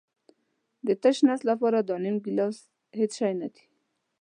[0.85, 2.57] د تش نس لپاره دا نیم ګیلاس
[2.99, 3.63] هېڅ شی نه دی.